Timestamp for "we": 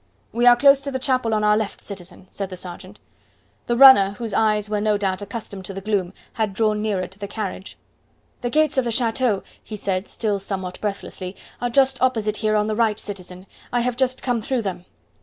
0.31-0.47